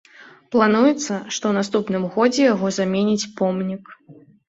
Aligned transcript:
Плануецца, 0.55 1.03
што 1.35 1.45
ў 1.51 1.53
наступным 1.59 2.09
годзе 2.17 2.51
яго 2.53 2.67
заменіць 2.81 3.29
помнік. 3.39 3.97